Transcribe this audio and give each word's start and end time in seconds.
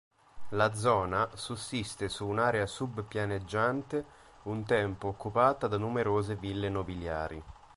La 0.49 0.73
zona 0.73 1.29
sussiste 1.35 2.09
su 2.09 2.25
un'area 2.25 2.65
sub-pianeggiante 2.65 4.03
un 4.45 4.63
tempo 4.65 5.09
occupata 5.09 5.67
da 5.67 5.77
numerose 5.77 6.35
ville 6.37 6.69
nobiliari. 6.69 7.43